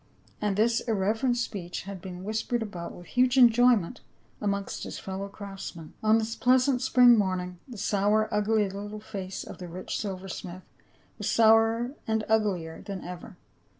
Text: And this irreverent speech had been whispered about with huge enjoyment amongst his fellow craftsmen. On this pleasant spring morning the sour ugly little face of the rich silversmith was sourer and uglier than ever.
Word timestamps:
And 0.41 0.57
this 0.57 0.79
irreverent 0.79 1.37
speech 1.37 1.83
had 1.83 2.01
been 2.01 2.23
whispered 2.23 2.63
about 2.63 2.91
with 2.91 3.05
huge 3.05 3.37
enjoyment 3.37 4.01
amongst 4.41 4.83
his 4.83 4.97
fellow 4.97 5.27
craftsmen. 5.27 5.93
On 6.01 6.17
this 6.17 6.35
pleasant 6.35 6.81
spring 6.81 7.15
morning 7.15 7.59
the 7.67 7.77
sour 7.77 8.27
ugly 8.33 8.67
little 8.67 8.99
face 8.99 9.43
of 9.43 9.59
the 9.59 9.67
rich 9.67 9.99
silversmith 9.99 10.63
was 11.19 11.29
sourer 11.29 11.91
and 12.07 12.23
uglier 12.27 12.81
than 12.81 13.03
ever. 13.03 13.37